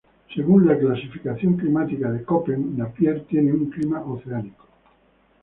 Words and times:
Según 0.35 0.67
la 0.67 0.79
clasificación 0.79 1.57
climática 1.57 2.09
de 2.09 2.25
Köppen, 2.25 2.75
Napier 2.75 3.23
tiene 3.27 3.53
un 3.53 3.67
clima 3.69 4.01
oceánico. 4.03 4.65